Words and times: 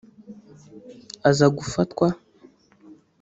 aza 1.29 1.47
gufatwa 1.57 2.07